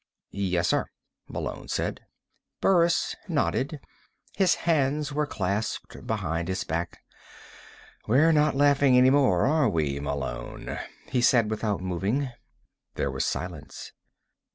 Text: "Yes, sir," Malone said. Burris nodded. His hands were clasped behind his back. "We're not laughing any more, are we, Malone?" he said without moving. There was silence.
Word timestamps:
"Yes, 0.31 0.69
sir," 0.69 0.87
Malone 1.29 1.67
said. 1.67 2.01
Burris 2.59 3.15
nodded. 3.27 3.79
His 4.35 4.55
hands 4.65 5.13
were 5.13 5.27
clasped 5.27 6.07
behind 6.07 6.47
his 6.47 6.63
back. 6.63 7.03
"We're 8.07 8.31
not 8.31 8.55
laughing 8.55 8.97
any 8.97 9.11
more, 9.11 9.45
are 9.45 9.69
we, 9.69 9.99
Malone?" 9.99 10.79
he 11.09 11.21
said 11.21 11.51
without 11.51 11.81
moving. 11.83 12.29
There 12.95 13.11
was 13.11 13.25
silence. 13.27 13.91